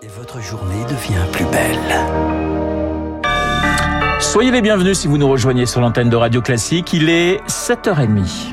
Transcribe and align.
Et 0.00 0.06
votre 0.06 0.40
journée 0.40 0.84
devient 0.84 1.24
plus 1.32 1.44
belle. 1.46 1.96
Soyez 4.20 4.52
les 4.52 4.62
bienvenus 4.62 4.98
si 4.98 5.08
vous 5.08 5.18
nous 5.18 5.28
rejoignez 5.28 5.66
sur 5.66 5.80
l'antenne 5.80 6.08
de 6.08 6.14
Radio 6.14 6.40
Classique. 6.40 6.92
Il 6.92 7.08
est 7.08 7.44
7h30. 7.48 8.52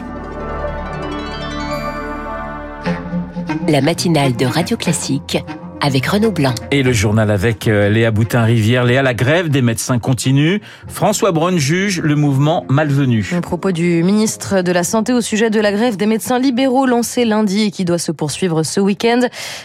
La 3.68 3.82
matinale 3.82 4.36
de 4.36 4.48
Radio 4.48 4.76
Classique 4.76 5.38
avec 5.82 6.06
Renaud 6.06 6.32
Blanc. 6.32 6.54
Et 6.72 6.84
le 6.84 6.94
journal 6.94 7.32
avec 7.32 7.68
euh, 7.68 7.90
Léa 7.90 8.12
Boutin-Rivière. 8.12 8.84
Léa, 8.84 9.02
la 9.02 9.14
grève 9.14 9.50
des 9.50 9.62
médecins 9.62 10.00
continue. 10.00 10.62
François 10.88 11.32
Braun 11.32 11.58
juge 11.58 12.02
le 12.02 12.16
mouvement 12.16 12.66
malvenu. 12.70 13.30
Un 13.34 13.42
propos 13.42 13.72
du 13.72 14.04
ministre 14.04 14.62
de 14.62 14.72
la 14.72 14.84
Santé 14.84 15.14
au 15.14 15.22
sujet 15.22 15.50
de 15.50 15.60
la 15.60 15.72
grève 15.72 15.98
des 15.98 16.06
médecins 16.06 16.40
libéraux 16.40 16.86
lancée 16.86 17.26
lundi 17.26 17.64
et 17.64 17.72
qui 17.72 17.86
doit 17.86 17.98
se 17.98 18.12
poursuivre 18.12 18.64
ce 18.64 18.80
week-end. 18.80 19.22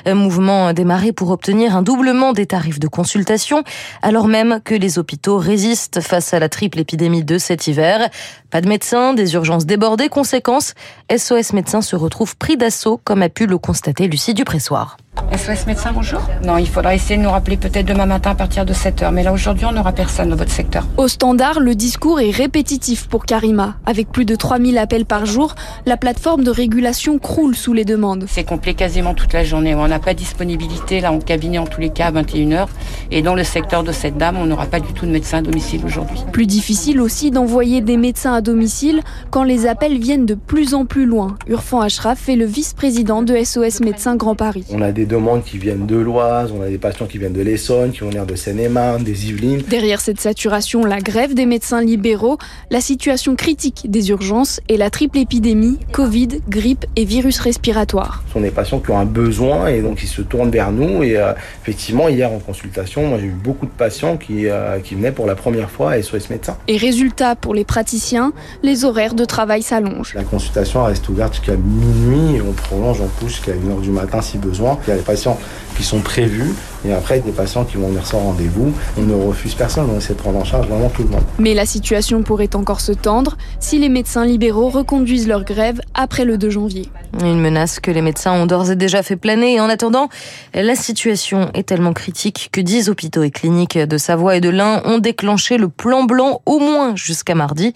Un 0.06 0.14
mouvement 0.14 0.72
démarré 0.72 1.12
pour 1.12 1.30
obtenir 1.30 1.76
un 1.76 1.82
doublement 1.82 2.32
des 2.32 2.46
tarifs 2.46 2.80
de 2.80 2.88
consultation, 2.88 3.62
alors 4.02 4.28
même 4.28 4.60
que 4.64 4.74
les 4.74 4.98
hôpitaux 4.98 5.38
résistent 5.38 6.00
face 6.00 6.34
à 6.34 6.38
la 6.38 6.48
triple 6.48 6.80
épidémie 6.80 7.24
de 7.24 7.38
cet 7.38 7.66
hiver. 7.66 8.10
Pas 8.50 8.60
de 8.60 8.68
médecins, 8.68 9.14
des 9.14 9.34
urgences 9.34 9.64
débordées. 9.64 10.08
Conséquence, 10.08 10.74
SOS 11.16 11.52
Médecins 11.52 11.82
se 11.82 11.94
retrouve 11.94 12.36
pris 12.36 12.56
d'assaut, 12.56 13.00
comme 13.04 13.22
a 13.22 13.28
pu 13.28 13.46
le 13.46 13.58
constater 13.58 14.08
Lucie 14.08 14.34
Dupressoir. 14.34 14.96
SOS 15.36 15.66
médecin, 15.66 15.92
bonjour. 15.92 16.20
Non, 16.44 16.58
il 16.58 16.68
faudra 16.68 16.94
essayer 16.94 17.16
de 17.16 17.22
nous 17.22 17.30
rappeler 17.30 17.56
peut-être 17.56 17.86
demain 17.86 18.06
matin 18.06 18.30
à 18.30 18.34
partir 18.34 18.64
de 18.64 18.72
7h. 18.72 19.12
Mais 19.12 19.22
là, 19.22 19.32
aujourd'hui, 19.32 19.64
on 19.64 19.72
n'aura 19.72 19.92
personne 19.92 20.30
dans 20.30 20.36
votre 20.36 20.50
secteur. 20.50 20.86
Au 20.96 21.08
standard, 21.08 21.60
le 21.60 21.74
discours 21.74 22.20
est 22.20 22.30
répétitif 22.30 23.06
pour 23.06 23.26
Karima. 23.26 23.76
Avec 23.86 24.10
plus 24.10 24.24
de 24.24 24.34
3000 24.34 24.78
appels 24.78 25.04
par 25.04 25.26
jour, 25.26 25.54
la 25.86 25.96
plateforme 25.96 26.42
de 26.42 26.50
régulation 26.50 27.18
croule 27.18 27.54
sous 27.54 27.72
les 27.72 27.84
demandes. 27.84 28.24
C'est 28.28 28.44
complet 28.44 28.74
quasiment 28.74 29.14
toute 29.14 29.32
la 29.32 29.44
journée. 29.44 29.74
On 29.74 29.86
n'a 29.86 29.98
pas 29.98 30.14
de 30.14 30.18
disponibilité, 30.18 31.00
là, 31.00 31.12
en 31.12 31.20
cabinet, 31.20 31.58
en 31.58 31.66
tous 31.66 31.80
les 31.80 31.90
cas, 31.90 32.06
à 32.06 32.12
21h. 32.12 32.66
Et 33.10 33.22
dans 33.22 33.34
le 33.34 33.44
secteur 33.44 33.84
de 33.84 33.92
cette 33.92 34.16
dame, 34.16 34.36
on 34.36 34.46
n'aura 34.46 34.66
pas 34.66 34.80
du 34.80 34.92
tout 34.92 35.06
de 35.06 35.12
médecin 35.12 35.38
à 35.38 35.42
domicile 35.42 35.82
aujourd'hui. 35.84 36.20
Plus 36.32 36.46
difficile 36.46 37.00
aussi 37.00 37.30
d'envoyer 37.30 37.80
des 37.80 37.96
médecins 37.96 38.34
à 38.34 38.39
domicile 38.40 39.02
quand 39.30 39.44
les 39.44 39.66
appels 39.66 39.98
viennent 39.98 40.26
de 40.26 40.34
plus 40.34 40.74
en 40.74 40.86
plus 40.86 41.06
loin. 41.06 41.36
Urfan 41.48 41.80
Ashraf 41.80 42.28
est 42.28 42.36
le 42.36 42.44
vice-président 42.44 43.22
de 43.22 43.36
SOS 43.42 43.80
Médecins 43.80 44.16
Grand 44.16 44.34
Paris. 44.34 44.64
On 44.70 44.82
a 44.82 44.92
des 44.92 45.06
demandes 45.06 45.44
qui 45.44 45.58
viennent 45.58 45.86
de 45.86 45.96
l'Oise, 45.96 46.52
on 46.52 46.62
a 46.62 46.68
des 46.68 46.78
patients 46.78 47.06
qui 47.06 47.18
viennent 47.18 47.32
de 47.32 47.42
l'Essonne, 47.42 47.92
qui 47.92 48.02
ont 48.02 48.10
l'air 48.10 48.26
de 48.26 48.34
Seine-et-Marne, 48.34 49.02
des 49.02 49.28
Yvelines. 49.28 49.62
Derrière 49.68 50.00
cette 50.00 50.20
saturation, 50.20 50.84
la 50.84 51.00
grève 51.00 51.34
des 51.34 51.46
médecins 51.46 51.82
libéraux, 51.82 52.38
la 52.70 52.80
situation 52.80 53.36
critique 53.36 53.90
des 53.90 54.10
urgences 54.10 54.60
et 54.68 54.76
la 54.76 54.90
triple 54.90 55.18
épidémie, 55.18 55.78
Covid, 55.92 56.28
grippe 56.48 56.86
et 56.96 57.04
virus 57.04 57.40
respiratoire. 57.40 58.22
Ce 58.28 58.34
sont 58.34 58.40
des 58.40 58.50
patients 58.50 58.80
qui 58.80 58.90
ont 58.90 58.98
un 58.98 59.04
besoin 59.04 59.68
et 59.68 59.82
donc 59.82 60.02
ils 60.02 60.08
se 60.08 60.22
tournent 60.22 60.50
vers 60.50 60.72
nous. 60.72 61.02
Et 61.02 61.16
euh, 61.16 61.32
effectivement, 61.62 62.08
hier 62.08 62.30
en 62.30 62.38
consultation, 62.38 63.06
moi 63.06 63.18
j'ai 63.20 63.26
eu 63.26 63.36
beaucoup 63.42 63.66
de 63.66 63.70
patients 63.70 64.16
qui, 64.16 64.48
euh, 64.48 64.78
qui 64.80 64.94
venaient 64.94 65.12
pour 65.12 65.26
la 65.26 65.34
première 65.34 65.70
fois 65.70 65.92
à 65.92 66.02
SOS 66.02 66.30
Médecins. 66.30 66.56
Et 66.68 66.76
résultat, 66.76 67.36
pour 67.36 67.54
les 67.54 67.64
praticiens, 67.64 68.29
les 68.62 68.84
horaires 68.84 69.14
de 69.14 69.24
travail 69.24 69.62
s'allongent. 69.62 70.14
La 70.14 70.24
consultation 70.24 70.84
reste 70.84 71.08
ouverte 71.08 71.34
jusqu'à 71.34 71.56
minuit 71.56 72.36
et 72.36 72.42
on 72.42 72.52
prolonge 72.52 73.00
en 73.00 73.06
plus 73.06 73.28
jusqu'à 73.28 73.52
1h 73.52 73.80
du 73.80 73.90
matin 73.90 74.20
si 74.20 74.38
besoin. 74.38 74.78
Il 74.86 74.90
y 74.90 74.92
a 74.92 74.96
des 74.96 75.02
patients 75.02 75.38
qui 75.80 75.86
sont 75.86 76.00
prévus 76.00 76.54
et 76.86 76.92
après 76.92 77.20
des 77.20 77.32
patients 77.32 77.64
qui 77.64 77.78
vont 77.78 77.88
venir 77.88 78.06
sans 78.06 78.18
rendez-vous. 78.18 78.74
On 78.98 79.02
ne 79.02 79.14
refuse 79.14 79.54
personne, 79.54 79.88
on 79.90 79.96
essaie 79.96 80.12
de 80.12 80.18
prendre 80.18 80.38
en 80.38 80.44
charge 80.44 80.68
vraiment 80.68 80.90
tout 80.90 81.02
le 81.02 81.08
monde. 81.08 81.22
Mais 81.38 81.54
la 81.54 81.64
situation 81.64 82.22
pourrait 82.22 82.54
encore 82.54 82.82
se 82.82 82.92
tendre 82.92 83.38
si 83.60 83.78
les 83.78 83.88
médecins 83.88 84.26
libéraux 84.26 84.68
reconduisent 84.68 85.26
leur 85.26 85.42
grève 85.42 85.80
après 85.94 86.26
le 86.26 86.36
2 86.36 86.50
janvier. 86.50 86.90
Une 87.22 87.40
menace 87.40 87.80
que 87.80 87.90
les 87.90 88.02
médecins 88.02 88.32
ont 88.32 88.44
d'ores 88.44 88.70
et 88.70 88.76
déjà 88.76 89.02
fait 89.02 89.16
planer. 89.16 89.54
Et 89.54 89.60
en 89.60 89.70
attendant, 89.70 90.10
la 90.52 90.74
situation 90.74 91.50
est 91.54 91.66
tellement 91.66 91.94
critique 91.94 92.50
que 92.52 92.60
10 92.60 92.90
hôpitaux 92.90 93.22
et 93.22 93.30
cliniques 93.30 93.78
de 93.78 93.96
Savoie 93.96 94.36
et 94.36 94.40
de 94.40 94.50
l'Ain 94.50 94.82
ont 94.84 94.98
déclenché 94.98 95.56
le 95.56 95.68
plan 95.68 96.04
blanc 96.04 96.42
au 96.44 96.58
moins 96.58 96.94
jusqu'à 96.94 97.34
mardi. 97.34 97.72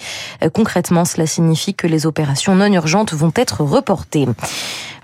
Concrètement, 0.52 1.06
cela 1.06 1.26
signifie 1.26 1.74
que 1.74 1.86
les 1.86 2.04
opérations 2.04 2.54
non 2.54 2.70
urgentes 2.70 3.14
vont 3.14 3.32
être 3.34 3.62
reportées. 3.62 4.26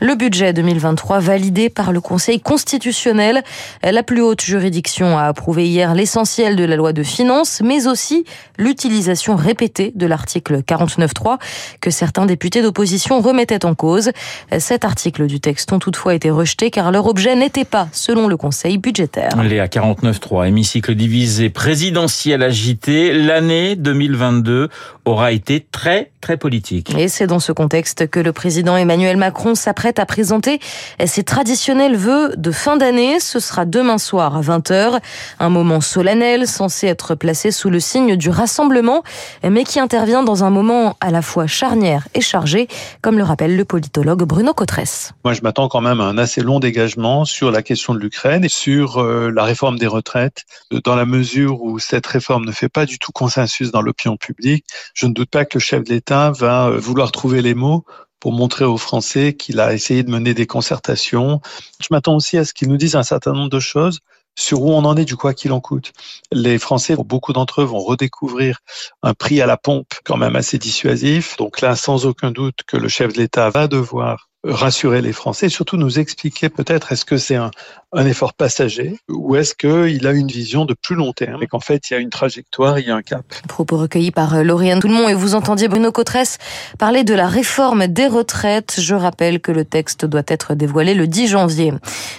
Le 0.03 0.15
budget 0.15 0.55
2023 0.55 1.19
validé 1.19 1.69
par 1.69 1.93
le 1.93 2.01
Conseil 2.01 2.41
constitutionnel. 2.41 3.43
La 3.83 4.03
plus 4.03 4.23
haute 4.23 4.41
juridiction 4.41 5.19
a 5.19 5.25
approuvé 5.25 5.69
hier 5.69 5.95
l'essentiel 5.95 6.57
de 6.57 6.65
la 6.65 6.75
loi 6.77 6.95
de 6.95 7.03
finances, 7.03 7.61
mais 7.63 7.87
aussi 7.87 8.25
l'utilisation 8.57 9.37
répétée 9.37 9.93
de 9.95 10.07
l'article 10.07 10.63
49.3 10.63 11.37
que 11.83 11.91
certains 11.91 12.25
députés 12.25 12.63
d'opposition 12.63 13.21
remettaient 13.21 13.67
en 13.67 13.75
cause. 13.75 14.11
Cet 14.59 14.87
article 14.87 15.27
du 15.27 15.39
texte 15.39 15.71
ont 15.71 15.79
toutefois 15.79 16.15
été 16.15 16.31
rejetés 16.31 16.71
car 16.71 16.93
leur 16.93 17.07
objet 17.07 17.37
n'était 17.37 17.67
pas, 17.67 17.89
selon 17.93 18.27
le 18.27 18.39
Conseil 18.39 18.79
budgétaire. 18.79 19.37
Léa 19.43 19.67
49.3, 19.67 20.49
hémicycle 20.49 20.95
divisé, 20.95 21.51
présidentiel 21.51 22.43
agité, 22.43 23.13
l'année 23.13 23.77
2022 23.77 24.71
aura 25.05 25.33
été 25.33 25.67
très, 25.71 26.11
très 26.23 26.39
politique. 26.39 26.95
Et 26.97 27.09
c'est 27.09 27.27
dans 27.27 27.41
ce 27.41 27.53
contexte 27.53 28.09
que 28.09 28.21
le 28.21 28.33
président 28.33 28.79
Emmanuel 28.79 29.19
Macron 29.19 29.55
s'apprête 29.55 29.90
à 29.99 30.07
présenter 30.07 30.61
ses 31.05 31.25
traditionnels 31.25 31.97
vœux 31.97 32.35
de 32.37 32.51
fin 32.51 32.77
d'année. 32.77 33.19
Ce 33.21 33.41
sera 33.41 33.65
demain 33.65 33.99
soir 33.99 34.37
à 34.37 34.41
20h. 34.41 35.01
Un 35.39 35.49
moment 35.49 35.81
solennel 35.81 36.47
censé 36.47 36.87
être 36.87 37.15
placé 37.15 37.51
sous 37.51 37.71
le 37.71 37.81
signe 37.81 38.17
du 38.17 38.31
rassemblement, 38.31 39.03
mais 39.43 39.65
qui 39.65 39.81
intervient 39.81 40.23
dans 40.23 40.45
un 40.45 40.51
moment 40.51 40.97
à 41.01 41.11
la 41.11 41.23
fois 41.23 41.47
charnière 41.47 42.07
et 42.15 42.21
chargé, 42.21 42.69
comme 43.03 43.17
le 43.17 43.25
rappelle 43.25 43.57
le 43.57 43.65
politologue 43.65 44.23
Bruno 44.25 44.53
Cotresse. 44.53 45.13
Moi, 45.25 45.33
je 45.33 45.41
m'attends 45.43 45.69
quand 45.69 45.81
même 45.81 46.01
à 46.01 46.05
un 46.05 46.19
assez 46.19 46.43
long 46.43 46.61
dégagement 46.61 47.25
sur 47.25 47.51
la 47.51 47.63
question 47.63 47.95
de 47.95 47.99
l'Ukraine 47.99 48.45
et 48.45 48.49
sur 48.49 49.03
la 49.03 49.45
réforme 49.45 49.79
des 49.79 49.87
retraites, 49.87 50.45
dans 50.85 50.95
la 50.97 51.07
mesure 51.07 51.63
où 51.63 51.79
cette 51.79 52.07
réforme 52.07 52.45
ne 52.45 52.53
fait 52.53 52.69
pas 52.69 52.87
du 52.87 52.99
tout 52.99 53.13
consensus 53.13 53.71
dans 53.71 53.83
l'opinion 53.83 54.17
publique. 54.17 54.65
Je 54.95 55.07
ne 55.07 55.13
doute 55.13 55.31
pas 55.31 55.45
que 55.45 55.59
le 55.59 55.61
chef 55.61 55.85
de 55.85 55.91
l'État 55.91 56.31
va 56.31 56.71
vouloir 56.71 57.13
trouver 57.13 57.43
les 57.43 57.55
mots 57.55 57.85
pour 58.21 58.33
montrer 58.33 58.65
aux 58.65 58.77
Français 58.77 59.35
qu'il 59.35 59.61
a 59.61 59.75
essayé 59.75 60.03
de 60.03 60.11
mener 60.11 60.35
des 60.35 60.47
concertations. 60.47 61.41
Je 61.81 61.89
m'attends 61.91 62.17
aussi 62.17 62.39
à 62.39 62.45
ce 62.45 62.53
qu'il 62.53 62.69
nous 62.69 62.77
dise 62.77 62.97
un 62.97 63.03
certain 63.03 63.33
nombre 63.33 63.51
de 63.51 63.61
choses 63.61 64.01
sur 64.37 64.63
où 64.63 64.71
on 64.71 64.85
en 64.85 64.97
est 64.97 65.05
du 65.05 65.17
quoi 65.17 65.35
qu'il 65.35 65.53
en 65.53 65.61
coûte. 65.61 65.93
Les 66.33 66.59
Français, 66.59 66.97
beaucoup 66.97 67.33
d'entre 67.33 67.63
eux 67.63 67.65
vont 67.65 67.81
redécouvrir 67.81 68.61
un 69.03 69.15
prix 69.15 69.41
à 69.41 69.47
la 69.47 69.57
pompe 69.57 69.93
quand 70.05 70.17
même 70.17 70.37
assez 70.37 70.59
dissuasif. 70.59 71.37
Donc 71.37 71.61
là, 71.61 71.77
sans 71.77 72.07
aucun 72.07 72.31
doute 72.31 72.61
que 72.67 72.77
le 72.77 72.89
chef 72.89 73.13
de 73.13 73.19
l'État 73.19 73.51
va 73.51 73.67
devoir 73.67 74.30
rassurer 74.45 75.03
les 75.03 75.13
Français, 75.13 75.49
surtout 75.49 75.77
nous 75.77 75.99
expliquer 75.99 76.49
peut-être 76.49 76.93
est-ce 76.93 77.05
que 77.05 77.19
c'est 77.19 77.37
un, 77.37 77.51
un, 77.93 78.07
effort 78.07 78.33
passager 78.33 78.97
ou 79.09 79.37
est-ce 79.37 79.55
qu'il 79.55 80.07
a 80.07 80.13
une 80.13 80.29
vision 80.29 80.65
de 80.65 80.75
plus 80.75 80.95
long 80.95 81.13
terme 81.13 81.43
et 81.43 81.47
qu'en 81.47 81.61
fait 81.61 81.91
il 81.91 81.95
y 81.95 81.97
a 81.97 82.01
une 82.01 82.09
trajectoire, 82.09 82.79
il 82.79 82.87
y 82.87 82.91
a 82.91 82.97
un 82.97 83.03
cap. 83.03 83.25
Propos 83.49 83.77
recueillis 83.77 84.13
par 84.13 84.43
Lauriane 84.43 84.81
Toulmont 84.81 85.09
et 85.09 85.15
vous 85.15 85.35
entendiez 85.35 85.69
Bruno 85.69 85.93
Cotresse 85.93 86.39
parler 86.79 87.05
de 87.05 87.13
la 87.13 87.29
réforme 87.29 87.87
des 87.87 88.07
retraites. 88.07 88.77
Je 88.81 88.95
rappelle 88.95 89.41
que 89.41 89.53
le 89.53 89.67
texte 89.67 90.07
doit 90.07 90.23
être 90.27 90.55
dévoilé 90.55 90.95
le 90.95 91.07
10 91.07 91.29
janvier. 91.29 91.75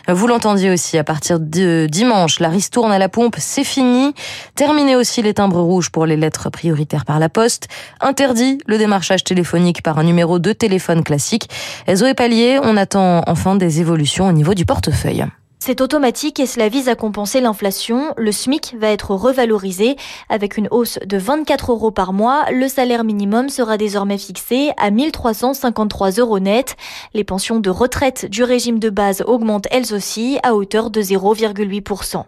Vous 0.08 0.28
l'entendiez 0.28 0.70
aussi 0.70 1.00
à 1.00 1.04
partir 1.04 1.40
de 1.40 1.88
dimanche, 1.90 2.40
la 2.40 2.50
ristourne 2.50 2.92
à 2.92 3.00
la 3.00 3.10
pompe, 3.10 3.38
c'est 3.40 3.64
fini. 3.64 4.14
Terminé 4.56 4.96
aussi 4.96 5.24
les 5.24 5.34
timbres 5.34 5.62
rouges 5.62 5.90
pour 5.90 6.06
les 6.06 6.18
lettres 6.18 6.52
prioritaires 6.52 7.06
par 7.06 7.18
la 7.18 7.30
poste. 7.30 7.68
Interdit 8.00 8.60
le 8.68 8.78
démarchage 8.78 9.24
téléphonique 9.24 9.82
par 9.82 9.98
un 9.98 10.04
numéro 10.04 10.38
de 10.38 10.54
téléphone 10.54 11.04
classique. 11.04 11.50
On 12.64 12.78
attend 12.78 13.24
enfin 13.28 13.56
des 13.56 13.80
évolutions 13.80 14.28
au 14.28 14.32
niveau 14.32 14.54
du 14.54 14.66
portefeuille. 14.66 15.26
C'est 15.64 15.80
automatique 15.80 16.40
et 16.40 16.48
cela 16.48 16.70
vise 16.70 16.90
à 16.90 16.96
compenser 16.96 17.40
l'inflation. 17.40 18.16
Le 18.18 18.32
SMIC 18.32 18.76
va 18.80 18.90
être 18.90 19.14
revalorisé 19.14 19.96
avec 20.28 20.58
une 20.58 20.68
hausse 20.72 20.98
de 21.06 21.18
24 21.18 21.72
euros 21.72 21.92
par 21.92 22.14
mois. 22.14 22.46
Le 22.52 22.68
salaire 22.68 23.04
minimum 23.04 23.48
sera 23.48 23.78
désormais 23.78 24.18
fixé 24.18 24.72
à 24.78 24.90
1353 24.90 26.14
euros 26.14 26.40
net. 26.40 26.78
Les 27.14 27.24
pensions 27.24 27.60
de 27.60 27.70
retraite 27.70 28.26
du 28.26 28.44
régime 28.44 28.80
de 28.80 28.90
base 28.90 29.24
augmentent 29.28 29.68
elles 29.70 29.94
aussi 29.94 30.40
à 30.42 30.56
hauteur 30.56 30.90
de 30.90 31.00
0,8%. 31.00 32.24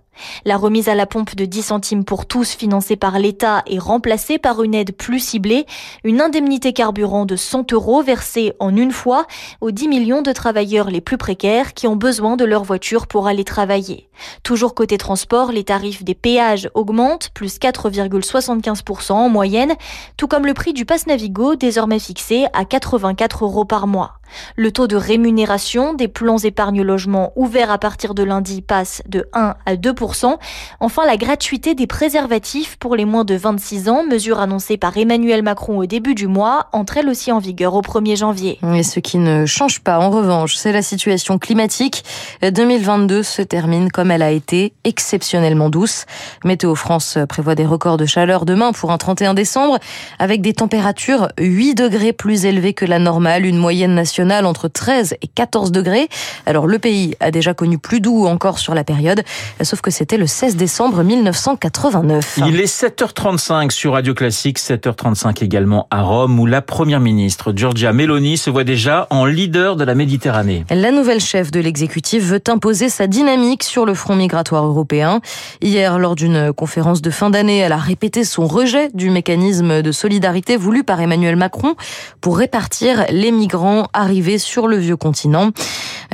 La 0.46 0.58
remise 0.58 0.90
à 0.90 0.96
la 0.96 1.06
pompe 1.06 1.36
de 1.36 1.46
10 1.46 1.62
centimes 1.64 2.06
pour 2.06 2.26
tous 2.26 2.52
financée 2.52 2.96
par 2.96 3.20
l'État 3.20 3.64
est 3.66 3.80
remplacée 3.80 4.38
par 4.38 4.64
une 4.64 4.76
aide 4.76 4.96
plus 4.96 5.20
ciblée, 5.20 5.66
une 6.04 6.22
indemnité 6.22 6.74
carburant 6.74 7.26
de 7.26 7.36
100 7.36 7.74
euros 7.74 8.02
versée 8.02 8.54
en 8.60 8.76
une 8.76 8.92
fois 8.92 9.26
aux 9.62 9.72
10 9.72 9.88
millions 9.88 10.22
de 10.22 10.32
travailleurs 10.32 10.90
les 10.90 11.02
plus 11.02 11.18
précaires 11.18 11.74
qui 11.74 11.88
ont 11.88 11.96
besoin 11.96 12.36
de 12.36 12.46
leur 12.46 12.64
voiture 12.64 13.08
pour 13.08 13.28
aller 13.28 13.44
travailler. 13.44 14.10
Toujours 14.44 14.76
côté 14.76 14.98
transport, 14.98 15.52
les 15.52 15.64
tarifs 15.64 16.04
des 16.04 16.16
péages 16.16 16.70
augmentent, 16.74 17.30
plus 17.34 17.58
4,75% 17.60 19.14
en 19.14 19.30
moyenne, 19.30 19.74
tout 20.18 20.28
comme 20.28 20.46
le 20.46 20.54
prix 20.54 20.74
du 20.74 20.86
pass 20.86 21.08
Navigo 21.08 21.56
désormais 21.56 22.00
fixé 22.00 22.46
à 22.54 22.66
84 22.66 23.46
euros 23.46 23.66
par 23.66 23.88
mois. 23.88 24.14
Le 24.56 24.72
taux 24.72 24.88
de 24.88 24.96
rémunération 24.96 25.94
des 25.94 26.08
plans 26.08 26.38
épargne-logement 26.38 27.34
ouverts 27.36 27.72
à 27.72 27.78
partir 27.78 28.14
de 28.14 28.24
lundi 28.24 28.62
passe 28.62 29.02
de 29.08 29.28
1 29.34 29.56
à 29.66 29.76
2% 29.76 30.38
Enfin, 30.80 31.06
la 31.06 31.18
gratuité 31.18 31.76
des 31.76 31.88
préservatifs 31.88 32.78
pour 32.78 32.96
les 32.96 33.06
moins 33.06 33.24
de 33.24 33.36
26 33.36 33.90
ans, 33.90 34.04
mesure 34.04 34.40
annoncée 34.40 34.78
par 34.78 34.98
Emmanuel 34.98 35.44
Macron 35.44 35.80
au 35.80 35.86
début 35.86 36.16
du 36.16 36.28
mois, 36.28 36.68
entre 36.72 36.98
elle 36.98 37.10
aussi 37.10 37.32
en 37.32 37.40
vigueur 37.40 37.74
au 37.76 37.82
1er 37.82 38.18
janvier. 38.18 38.60
Et 38.76 38.84
ce 38.84 39.00
qui 39.00 39.18
ne 39.18 39.46
change 39.46 39.82
pas, 39.82 40.00
en 40.00 40.10
revanche, 40.10 40.56
c'est 40.56 40.72
la 40.72 40.82
situation 40.82 41.38
climatique. 41.38 42.04
2022 42.42 43.24
se 43.24 43.42
termine 43.42 43.92
comme 43.92 44.12
elle 44.12 44.22
a 44.22 44.32
été, 44.32 44.74
exceptionnellement 44.84 45.70
douce. 45.70 46.06
Météo 46.44 46.76
France 46.76 47.18
prévoit 47.30 47.56
des 47.56 47.66
records 47.66 47.98
de 47.98 48.06
chaleur 48.06 48.46
demain 48.46 48.72
pour 48.72 48.92
un 48.92 48.98
31 48.98 49.34
décembre, 49.34 49.80
avec 50.20 50.42
des 50.42 50.54
températures 50.54 51.30
8 51.40 51.76
degrés 51.76 52.14
plus 52.14 52.46
élevées 52.46 52.74
que 52.74 52.86
la 52.86 53.00
normale, 53.00 53.46
une 53.46 53.58
moyenne 53.58 53.96
nationale 53.96 54.23
entre 54.32 54.68
13 54.68 55.16
et 55.22 55.28
14 55.28 55.72
degrés. 55.72 56.08
Alors 56.46 56.68
le 56.68 56.80
pays 56.80 57.16
a 57.20 57.32
déjà 57.32 57.54
connu 57.54 57.78
plus 57.78 58.00
doux 58.00 58.26
encore 58.26 58.60
sur 58.60 58.74
la 58.74 58.84
période, 58.84 59.24
sauf 59.62 59.82
que 59.82 59.92
c'était 59.92 60.18
le 60.18 60.28
16 60.28 60.56
décembre 60.56 61.04
1989. 61.04 62.40
Il 62.48 62.60
est 62.60 62.66
7h35 62.66 63.72
sur 63.72 63.94
Radio 63.94 64.14
Classique, 64.14 64.60
7h35 64.60 65.44
également 65.44 65.88
à 65.92 66.02
Rome, 66.02 66.40
où 66.40 66.46
la 66.46 66.62
première 66.62 67.00
ministre 67.00 67.54
Giorgia 67.56 67.94
Meloni 67.94 68.38
se 68.38 68.50
voit 68.50 68.64
déjà 68.64 69.08
en 69.10 69.26
leader 69.26 69.76
de 69.76 69.84
la 69.84 69.96
Méditerranée. 69.96 70.66
La 70.70 70.92
nouvelle 70.92 71.20
chef 71.20 71.52
de 71.52 71.60
l'exécutif 71.60 72.24
veut 72.24 72.42
imposer 72.48 72.90
sa 72.90 73.08
dynamique 73.08 73.64
sur 73.64 73.86
le 73.86 73.94
front 73.94 74.16
migratoire 74.16 74.66
européen. 74.66 75.22
Hier, 75.62 76.00
lors 76.00 76.16
d'une 76.16 76.54
conférence 76.54 77.02
de 77.02 77.10
fin 77.10 77.30
d'année, 77.30 77.60
elle 77.60 77.72
a 77.72 77.78
répété 77.78 78.24
son 78.24 78.48
rejet 78.48 78.90
du 78.94 79.10
mécanisme 79.10 79.82
de 79.82 79.92
solidarité 79.92 80.58
voulu 80.58 80.84
par 80.84 81.02
Emmanuel 81.02 81.36
Macron 81.36 81.76
pour 82.22 82.38
répartir 82.38 83.06
les 83.10 83.32
migrants 83.32 83.88
arrivés 84.04 84.38
sur 84.38 84.68
le 84.68 84.78
vieux 84.78 84.98
continent. 84.98 85.50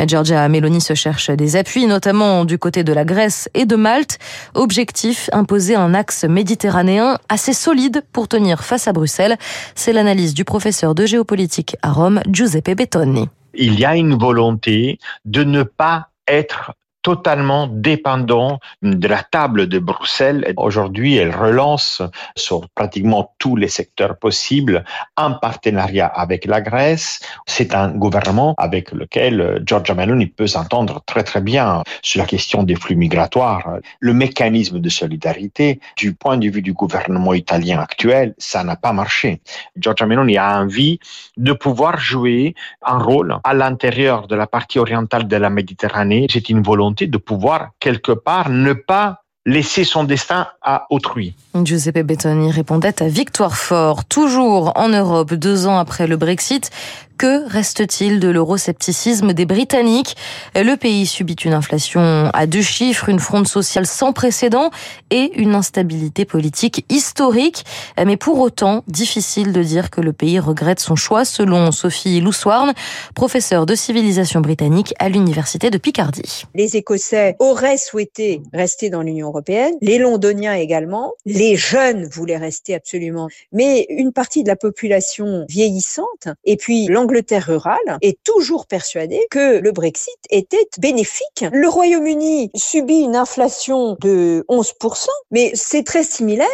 Giorgia 0.07 0.47
Meloni 0.47 0.79
se 0.79 0.93
cherche 0.93 1.29
des 1.29 1.55
appuis, 1.55 1.85
notamment 1.85 2.45
du 2.45 2.57
côté 2.57 2.83
de 2.83 2.93
la 2.93 3.03
Grèce 3.03 3.49
et 3.53 3.65
de 3.65 3.75
Malte. 3.75 4.17
Objectif, 4.53 5.29
imposer 5.33 5.75
un 5.75 5.93
axe 5.93 6.23
méditerranéen 6.23 7.17
assez 7.27 7.53
solide 7.53 8.03
pour 8.13 8.27
tenir 8.27 8.63
face 8.63 8.87
à 8.87 8.93
Bruxelles. 8.93 9.37
C'est 9.75 9.91
l'analyse 9.91 10.33
du 10.33 10.45
professeur 10.45 10.95
de 10.95 11.05
géopolitique 11.05 11.75
à 11.81 11.91
Rome, 11.91 12.21
Giuseppe 12.31 12.75
Bettoni. 12.75 13.27
Il 13.53 13.79
y 13.79 13.83
a 13.83 13.95
une 13.95 14.15
volonté 14.15 14.99
de 15.25 15.43
ne 15.43 15.63
pas 15.63 16.09
être 16.27 16.73
totalement 17.01 17.67
dépendant 17.67 18.59
de 18.81 19.07
la 19.07 19.23
table 19.23 19.67
de 19.67 19.79
Bruxelles. 19.79 20.53
Aujourd'hui, 20.57 21.15
elle 21.15 21.35
relance 21.35 22.01
sur 22.35 22.67
pratiquement 22.69 23.33
tous 23.39 23.55
les 23.55 23.67
secteurs 23.67 24.17
possibles 24.17 24.83
un 25.15 25.31
partenariat 25.31 26.07
avec 26.07 26.45
la 26.45 26.61
Grèce. 26.61 27.19
C'est 27.45 27.73
un 27.73 27.89
gouvernement 27.89 28.53
avec 28.57 28.91
lequel 28.91 29.61
Giorgia 29.65 29.93
Meloni 29.93 30.27
peut 30.27 30.47
s'entendre 30.47 31.01
très 31.05 31.23
très 31.23 31.41
bien 31.41 31.83
sur 32.01 32.19
la 32.19 32.27
question 32.27 32.63
des 32.63 32.75
flux 32.75 32.95
migratoires. 32.95 33.77
Le 33.99 34.13
mécanisme 34.13 34.79
de 34.79 34.89
solidarité, 34.89 35.79
du 35.95 36.13
point 36.13 36.37
de 36.37 36.49
vue 36.49 36.61
du 36.61 36.73
gouvernement 36.73 37.33
italien 37.33 37.79
actuel, 37.79 38.33
ça 38.37 38.63
n'a 38.63 38.75
pas 38.75 38.93
marché. 38.93 39.41
Giorgia 39.77 40.05
Meloni 40.05 40.37
a 40.37 40.59
envie 40.59 40.99
de 41.37 41.53
pouvoir 41.53 41.97
jouer 41.97 42.55
un 42.85 42.97
rôle 42.97 43.37
à 43.43 43.53
l'intérieur 43.53 44.27
de 44.27 44.35
la 44.35 44.47
partie 44.47 44.79
orientale 44.79 45.27
de 45.27 45.35
la 45.35 45.49
Méditerranée. 45.49 46.27
C'est 46.29 46.49
une 46.49 46.61
volonté 46.61 46.88
de 46.91 47.17
pouvoir 47.17 47.69
quelque 47.79 48.11
part 48.11 48.49
ne 48.49 48.73
pas 48.73 49.21
laisser 49.45 49.83
son 49.83 50.03
destin 50.03 50.47
à 50.61 50.85
autrui. 50.89 51.33
Giuseppe 51.63 51.99
Bettoni 51.99 52.51
répondait 52.51 53.01
à 53.01 53.07
Victoire 53.07 53.57
Fort. 53.57 54.05
Toujours 54.05 54.73
en 54.75 54.89
Europe, 54.89 55.33
deux 55.33 55.65
ans 55.65 55.79
après 55.79 56.07
le 56.07 56.17
Brexit, 56.17 56.71
que 57.19 57.45
reste-t-il 57.49 58.21
de 58.21 58.29
l'euroscepticisme 58.29 59.33
des 59.33 59.45
Britanniques? 59.45 60.15
Le 60.55 60.75
pays 60.75 61.05
subit 61.05 61.33
une 61.33 61.51
inflation 61.51 62.29
à 62.33 62.47
deux 62.47 62.61
chiffres, 62.61 63.09
une 63.09 63.19
fronde 63.19 63.45
sociale 63.45 63.85
sans 63.85 64.13
précédent 64.13 64.71
et 65.11 65.33
une 65.35 65.53
instabilité 65.53 66.23
politique 66.23 66.85
historique. 66.89 67.65
Mais 68.03 68.15
pour 68.15 68.39
autant, 68.39 68.85
difficile 68.87 69.51
de 69.51 69.61
dire 69.61 69.89
que 69.89 69.99
le 69.99 70.13
pays 70.13 70.39
regrette 70.39 70.79
son 70.79 70.95
choix, 70.95 71.25
selon 71.25 71.73
Sophie 71.73 72.21
Louswarn, 72.21 72.71
professeure 73.15 73.65
de 73.65 73.75
civilisation 73.75 74.39
britannique 74.39 74.93
à 74.97 75.09
l'université 75.09 75.69
de 75.69 75.77
Picardie. 75.77 76.45
Les 76.55 76.77
Écossais 76.77 77.35
auraient 77.39 77.77
souhaité 77.77 78.41
rester 78.53 78.89
dans 78.89 79.01
l'Union 79.01 79.27
européenne, 79.27 79.73
les 79.81 79.97
Londoniens 79.97 80.53
également, 80.53 81.11
les 81.25 81.57
jeunes 81.57 82.05
voulaient 82.05 82.37
rester 82.37 82.75
absolument, 82.75 83.27
mais 83.51 83.87
une 83.89 84.13
partie 84.13 84.43
de 84.43 84.47
la 84.47 84.55
population 84.55 85.45
vieillissante 85.49 86.29
et 86.45 86.55
puis 86.55 86.87
l'Angleterre 86.87 87.08
rurale 87.39 87.97
est 88.01 88.19
toujours 88.23 88.65
persuadée 88.65 89.25
que 89.31 89.59
le 89.59 89.71
Brexit 89.71 90.17
était 90.29 90.67
bénéfique. 90.79 91.45
Le 91.51 91.67
Royaume-Uni 91.67 92.51
subit 92.55 93.01
une 93.01 93.15
inflation 93.15 93.97
de 94.01 94.45
11%, 94.49 95.07
mais 95.31 95.51
c'est 95.53 95.83
très 95.83 96.03
similaire 96.03 96.47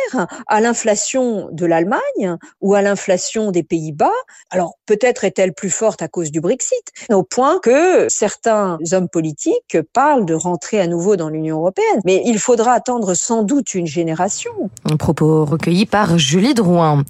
à 0.48 0.62
l'inflation 0.62 1.50
de 1.52 1.66
l'Allemagne 1.66 2.38
ou 2.62 2.74
à 2.74 2.81
l'inflation 2.81 3.52
des 3.52 3.63
Pays-Bas. 3.63 4.12
Alors 4.50 4.75
peut-être 4.86 5.24
est-elle 5.24 5.54
plus 5.54 5.69
forte 5.69 6.02
à 6.02 6.07
cause 6.07 6.31
du 6.31 6.42
Brexit, 6.42 6.84
au 7.12 7.24
point 7.24 7.60
que 7.60 8.08
certains 8.10 8.78
hommes 8.92 9.10
politiques 9.10 9.78
parlent 9.94 10.25
de 10.25 10.34
rentrer 10.34 10.80
à 10.80 10.88
nouveau 10.88 11.16
dans 11.16 11.30
l'Union 11.30 11.58
européenne. 11.58 12.01
Mais 12.06 12.22
il 12.25 12.40
faudra 12.40 12.74
attendre 12.74 13.13
sans 13.13 13.44
doute 13.44 13.74
une 13.74 13.88
génération. 13.88 14.51
Un 14.90 14.98
propos 14.98 15.46
recueilli 15.46 15.86
par 15.86 16.18
Julie 16.18 16.54
Drouin. 16.54 17.04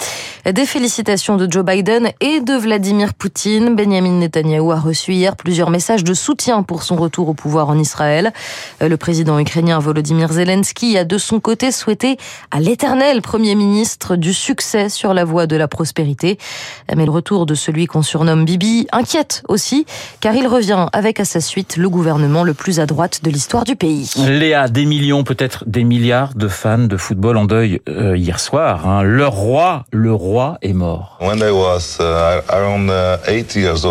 Des 0.45 0.65
félicitations 0.65 1.37
de 1.37 1.51
Joe 1.51 1.65
Biden 1.65 2.11
et 2.21 2.39
de 2.39 2.53
Vladimir 2.53 3.13
Poutine 3.13 3.34
Benjamin 3.43 4.19
Netanyahu 4.19 4.71
a 4.71 4.79
reçu 4.79 5.11
hier 5.11 5.35
plusieurs 5.35 5.69
messages 5.69 6.05
de 6.05 6.13
soutien 6.13 6.63
pour 6.63 6.83
son 6.83 6.95
retour 6.95 7.27
au 7.27 7.33
pouvoir 7.33 7.69
en 7.69 7.77
Israël. 7.77 8.31
Euh, 8.81 8.87
le 8.87 8.95
président 8.95 9.37
ukrainien 9.37 9.77
Volodymyr 9.77 10.31
Zelensky 10.31 10.97
a 10.97 11.03
de 11.03 11.17
son 11.17 11.41
côté 11.41 11.73
souhaité 11.73 12.17
à 12.49 12.61
l'éternel 12.61 13.21
Premier 13.21 13.55
ministre 13.55 14.15
du 14.15 14.33
succès 14.33 14.87
sur 14.87 15.13
la 15.13 15.25
voie 15.25 15.47
de 15.47 15.57
la 15.57 15.67
prospérité. 15.67 16.37
Mais 16.95 17.05
le 17.05 17.11
retour 17.11 17.45
de 17.45 17.55
celui 17.55 17.87
qu'on 17.87 18.03
surnomme 18.03 18.45
Bibi 18.45 18.87
inquiète 18.93 19.43
aussi, 19.49 19.85
car 20.21 20.33
il 20.33 20.47
revient 20.47 20.87
avec 20.93 21.19
à 21.19 21.25
sa 21.25 21.41
suite 21.41 21.75
le 21.75 21.89
gouvernement 21.89 22.43
le 22.43 22.53
plus 22.53 22.79
à 22.79 22.85
droite 22.85 23.21
de 23.21 23.29
l'histoire 23.29 23.65
du 23.65 23.75
pays. 23.75 24.11
Léa, 24.27 24.69
des 24.69 24.85
millions, 24.85 25.25
peut-être 25.25 25.65
des 25.67 25.83
milliards 25.83 26.35
de 26.35 26.47
fans 26.47 26.77
de 26.77 26.97
football 26.97 27.35
en 27.35 27.45
deuil 27.45 27.81
euh, 27.89 28.17
hier 28.17 28.39
soir. 28.39 28.87
Hein. 28.87 29.03
Le 29.03 29.27
roi, 29.27 29.83
le 29.91 30.13
roi 30.13 30.57
est 30.61 30.73
mort. 30.73 31.17
When 31.19 31.39
I 31.39 31.51
was, 31.51 31.97
uh, 31.99 32.41
around, 32.49 32.89
uh, 32.89 33.14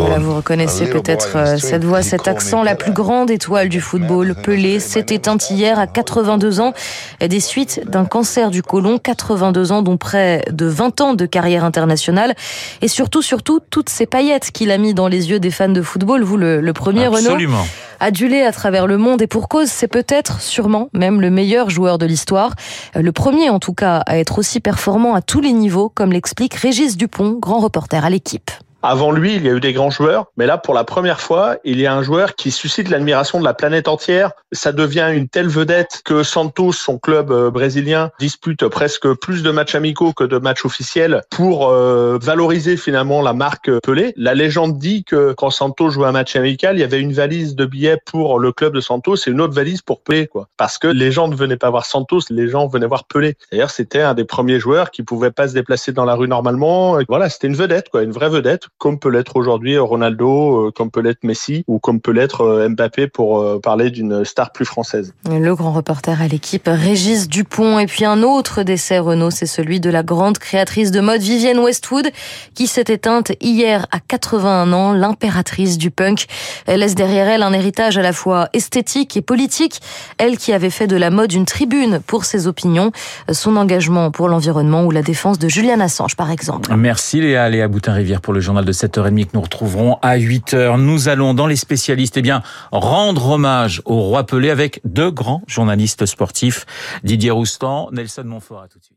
voilà, 0.00 0.18
vous 0.18 0.34
reconnaissez 0.36 0.86
peut-être 0.86 1.36
euh, 1.36 1.56
cette 1.58 1.84
voix, 1.84 2.02
cet 2.02 2.28
accent, 2.28 2.62
la 2.62 2.74
plus 2.74 2.92
grande 2.92 3.30
étoile 3.30 3.68
du 3.68 3.80
football. 3.80 4.34
Pelé 4.34 4.80
s'est 4.80 5.06
éteint 5.10 5.36
hier 5.50 5.78
à 5.78 5.86
82 5.86 6.60
ans 6.60 6.72
des 7.20 7.40
suites 7.40 7.82
d'un 7.88 8.04
cancer 8.04 8.50
du 8.50 8.62
côlon, 8.62 8.98
82 8.98 9.72
ans 9.72 9.82
dont 9.82 9.96
près 9.96 10.44
de 10.50 10.66
20 10.66 11.00
ans 11.00 11.14
de 11.14 11.26
carrière 11.26 11.64
internationale 11.64 12.34
et 12.82 12.88
surtout, 12.88 13.22
surtout, 13.22 13.60
toutes 13.70 13.88
ces 13.88 14.06
paillettes 14.06 14.50
qu'il 14.50 14.70
a 14.70 14.78
mis 14.78 14.94
dans 14.94 15.08
les 15.08 15.30
yeux 15.30 15.40
des 15.40 15.50
fans 15.50 15.68
de 15.68 15.82
football. 15.82 16.22
Vous, 16.22 16.36
le, 16.36 16.60
le 16.60 16.72
premier, 16.72 17.06
Absolument. 17.06 17.58
Renaud 17.58 17.68
adulé 18.00 18.42
à 18.42 18.52
travers 18.52 18.86
le 18.86 18.98
monde 18.98 19.22
et 19.22 19.26
pour 19.26 19.48
cause, 19.48 19.68
c'est 19.68 19.88
peut-être, 19.88 20.40
sûrement, 20.40 20.88
même 20.92 21.20
le 21.20 21.30
meilleur 21.30 21.70
joueur 21.70 21.98
de 21.98 22.06
l'histoire. 22.06 22.52
Le 22.94 23.12
premier, 23.12 23.50
en 23.50 23.58
tout 23.58 23.74
cas, 23.74 24.02
à 24.06 24.18
être 24.18 24.38
aussi 24.38 24.60
performant 24.60 25.14
à 25.14 25.22
tous 25.22 25.40
les 25.40 25.52
niveaux, 25.52 25.88
comme 25.88 26.12
l'explique 26.12 26.54
Régis 26.54 26.96
Dupont, 26.96 27.38
grand 27.40 27.60
reporter 27.60 28.04
à 28.04 28.10
l'équipe. 28.10 28.50
Avant 28.86 29.12
lui, 29.12 29.36
il 29.36 29.46
y 29.46 29.48
a 29.48 29.52
eu 29.52 29.60
des 29.60 29.72
grands 29.72 29.88
joueurs, 29.88 30.26
mais 30.36 30.44
là, 30.44 30.58
pour 30.58 30.74
la 30.74 30.84
première 30.84 31.18
fois, 31.18 31.56
il 31.64 31.80
y 31.80 31.86
a 31.86 31.94
un 31.94 32.02
joueur 32.02 32.34
qui 32.34 32.50
suscite 32.50 32.90
l'admiration 32.90 33.40
de 33.40 33.44
la 33.44 33.54
planète 33.54 33.88
entière. 33.88 34.32
Ça 34.52 34.72
devient 34.72 35.08
une 35.14 35.26
telle 35.26 35.48
vedette 35.48 36.02
que 36.04 36.22
Santos, 36.22 36.72
son 36.72 36.98
club 36.98 37.32
euh, 37.32 37.50
brésilien, 37.50 38.10
dispute 38.20 38.68
presque 38.68 39.10
plus 39.14 39.42
de 39.42 39.50
matchs 39.50 39.74
amicaux 39.74 40.12
que 40.12 40.24
de 40.24 40.36
matchs 40.36 40.66
officiels 40.66 41.22
pour 41.30 41.70
euh, 41.70 42.18
valoriser 42.20 42.76
finalement 42.76 43.22
la 43.22 43.32
marque 43.32 43.70
Pelé. 43.80 44.12
La 44.18 44.34
légende 44.34 44.76
dit 44.76 45.02
que 45.02 45.32
quand 45.32 45.48
Santos 45.48 45.88
jouait 45.88 46.08
un 46.08 46.12
match 46.12 46.36
amical, 46.36 46.76
il 46.76 46.80
y 46.80 46.84
avait 46.84 47.00
une 47.00 47.14
valise 47.14 47.56
de 47.56 47.64
billets 47.64 47.96
pour 48.04 48.38
le 48.38 48.52
club 48.52 48.74
de 48.74 48.80
Santos 48.80 49.16
et 49.26 49.30
une 49.30 49.40
autre 49.40 49.54
valise 49.54 49.80
pour 49.80 50.02
Pelé, 50.02 50.26
quoi. 50.26 50.48
Parce 50.58 50.76
que 50.76 50.88
les 50.88 51.10
gens 51.10 51.28
ne 51.28 51.34
venaient 51.34 51.56
pas 51.56 51.70
voir 51.70 51.86
Santos, 51.86 52.20
les 52.28 52.48
gens 52.48 52.66
venaient 52.66 52.86
voir 52.86 53.04
Pelé. 53.04 53.38
D'ailleurs, 53.50 53.70
c'était 53.70 54.02
un 54.02 54.12
des 54.12 54.26
premiers 54.26 54.60
joueurs 54.60 54.90
qui 54.90 55.02
pouvait 55.02 55.30
pas 55.30 55.48
se 55.48 55.54
déplacer 55.54 55.92
dans 55.92 56.04
la 56.04 56.16
rue 56.16 56.28
normalement. 56.28 56.98
Voilà, 57.08 57.30
c'était 57.30 57.46
une 57.46 57.56
vedette, 57.56 57.88
quoi, 57.88 58.02
une 58.02 58.12
vraie 58.12 58.28
vedette 58.28 58.68
comme 58.78 58.98
peut 58.98 59.08
l'être 59.08 59.36
aujourd'hui 59.36 59.78
Ronaldo, 59.78 60.66
euh, 60.66 60.70
comme 60.70 60.90
peut 60.90 61.00
l'être 61.00 61.24
Messi 61.24 61.64
ou 61.66 61.78
comme 61.78 62.00
peut 62.00 62.12
l'être 62.12 62.42
euh, 62.42 62.68
Mbappé 62.68 63.08
pour 63.08 63.40
euh, 63.40 63.58
parler 63.60 63.90
d'une 63.90 64.24
star 64.24 64.52
plus 64.52 64.64
française. 64.64 65.14
Le 65.30 65.54
grand 65.54 65.72
reporter 65.72 66.20
à 66.20 66.28
l'équipe, 66.28 66.64
Régis 66.66 67.28
Dupont. 67.28 67.78
Et 67.78 67.86
puis 67.86 68.04
un 68.04 68.22
autre 68.22 68.62
décès, 68.62 68.98
Renault, 68.98 69.30
c'est 69.30 69.46
celui 69.46 69.80
de 69.80 69.90
la 69.90 70.02
grande 70.02 70.38
créatrice 70.38 70.90
de 70.90 71.00
mode 71.00 71.20
Vivienne 71.20 71.58
Westwood, 71.58 72.10
qui 72.54 72.66
s'est 72.66 72.84
éteinte 72.88 73.32
hier 73.40 73.86
à 73.90 74.00
81 74.00 74.72
ans, 74.72 74.92
l'impératrice 74.92 75.78
du 75.78 75.90
punk. 75.90 76.26
Elle 76.66 76.80
laisse 76.80 76.94
derrière 76.94 77.28
elle 77.28 77.42
un 77.42 77.52
héritage 77.52 77.98
à 77.98 78.02
la 78.02 78.12
fois 78.12 78.48
esthétique 78.52 79.16
et 79.16 79.22
politique. 79.22 79.80
Elle 80.18 80.36
qui 80.36 80.52
avait 80.52 80.70
fait 80.70 80.86
de 80.86 80.96
la 80.96 81.10
mode 81.10 81.32
une 81.32 81.46
tribune 81.46 82.00
pour 82.06 82.24
ses 82.24 82.46
opinions, 82.46 82.92
son 83.30 83.56
engagement 83.56 84.10
pour 84.10 84.28
l'environnement 84.28 84.84
ou 84.84 84.90
la 84.90 85.02
défense 85.02 85.38
de 85.38 85.48
Julian 85.48 85.80
Assange, 85.80 86.16
par 86.16 86.30
exemple. 86.30 86.74
Merci 86.76 87.20
Léa, 87.20 87.48
Léa 87.48 87.68
Boutin-Rivière 87.68 88.20
pour 88.20 88.32
le 88.32 88.40
journal 88.40 88.54
journal 88.54 88.63
de 88.64 88.72
7h30 88.72 89.26
que 89.26 89.30
nous 89.34 89.40
retrouverons 89.40 89.98
à 90.02 90.18
8h. 90.18 90.80
Nous 90.80 91.08
allons 91.08 91.34
dans 91.34 91.46
les 91.46 91.56
spécialistes, 91.56 92.16
eh 92.16 92.22
bien, 92.22 92.42
rendre 92.72 93.30
hommage 93.30 93.82
au 93.84 94.00
roi 94.00 94.24
Pelé 94.24 94.50
avec 94.50 94.80
deux 94.84 95.10
grands 95.10 95.42
journalistes 95.46 96.06
sportifs, 96.06 96.66
Didier 97.02 97.30
Roustan, 97.30 97.90
Nelson 97.92 98.24
Montfort. 98.24 98.62
À 98.62 98.68
tout 98.68 98.78
de 98.78 98.84
suite. 98.84 98.93